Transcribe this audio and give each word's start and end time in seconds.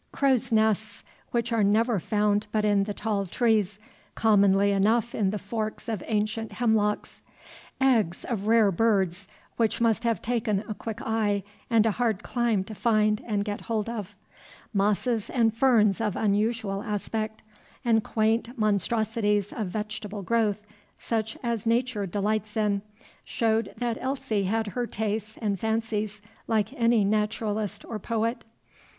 Crows' 0.11 0.51
nests, 0.51 1.03
which 1.29 1.53
are 1.53 1.63
never 1.63 1.99
found 1.99 2.47
but 2.51 2.65
in 2.65 2.85
the 2.85 2.93
tall 2.95 3.27
trees, 3.27 3.77
commonly 4.15 4.71
enough 4.71 5.13
in 5.13 5.29
the 5.29 5.37
forks 5.37 5.87
of 5.87 6.01
ancient 6.07 6.53
hemlocks, 6.53 7.21
eggs 7.79 8.25
of 8.25 8.47
rare 8.47 8.71
birds, 8.71 9.27
which 9.57 9.79
must 9.79 10.03
have 10.03 10.19
taken 10.19 10.61
a 10.67 10.73
quick 10.73 11.03
eye 11.03 11.43
and 11.69 11.85
a 11.85 11.91
hard 11.91 12.23
climb 12.23 12.63
to 12.63 12.73
find 12.73 13.21
and 13.27 13.45
get 13.45 13.61
hold 13.61 13.87
of, 13.87 14.15
mosses 14.73 15.29
and 15.29 15.53
ferns 15.55 16.01
of 16.01 16.15
unusual 16.15 16.81
aspect, 16.81 17.43
and 17.85 18.03
quaint 18.03 18.57
monstrosities 18.57 19.53
of 19.53 19.67
vegetable 19.67 20.23
growth, 20.23 20.63
such 20.97 21.37
as 21.43 21.67
Nature 21.67 22.07
delights 22.07 22.57
in, 22.57 22.81
showed 23.23 23.71
that 23.77 23.99
Elsie 24.01 24.45
had 24.45 24.65
her 24.65 24.87
tastes 24.87 25.37
and 25.43 25.59
fancies 25.59 26.23
like 26.47 26.73
any 26.73 27.05
naturalist 27.05 27.85
or 27.85 27.99
poet. 27.99 28.43